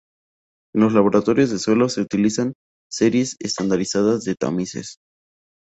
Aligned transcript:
En 0.73 0.81
los 0.81 0.93
laboratorios 0.93 1.51
de 1.51 1.59
suelos 1.59 1.93
se 1.93 2.01
utilizan 2.01 2.53
series 2.89 3.35
estandarizadas 3.39 4.23
de 4.23 4.33
tamices. 4.33 4.97